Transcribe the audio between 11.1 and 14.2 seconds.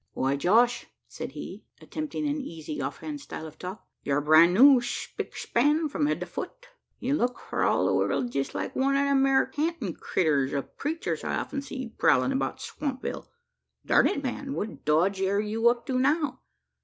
I often see prowlin' about Swampville. Durn